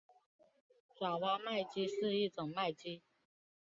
[0.95, 3.03] 爪哇麦鸡是一种麦鸡。